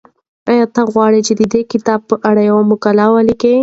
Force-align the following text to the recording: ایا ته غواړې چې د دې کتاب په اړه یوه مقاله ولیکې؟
ایا 0.49 0.65
ته 0.73 0.81
غواړې 0.93 1.19
چې 1.27 1.33
د 1.39 1.41
دې 1.53 1.61
کتاب 1.71 1.99
په 2.09 2.15
اړه 2.29 2.41
یوه 2.49 2.63
مقاله 2.71 3.05
ولیکې؟ 3.11 3.53